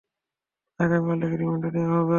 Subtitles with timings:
[0.79, 2.09] আগামীকাল তাকে রিমান্ডে নেওয়া হবে।